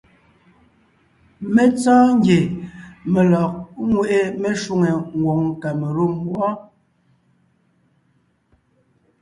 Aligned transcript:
Mé 1.53 1.63
tsɔ́ɔn 1.79 2.09
ngie 2.17 2.39
mé 3.11 3.21
lɔg 3.31 3.51
ńŋweʼe 3.87 4.19
meshwóŋè 4.41 4.91
ngwòŋ 5.17 5.41
Kamalûm 5.61 6.13
wɔ́. 6.31 6.51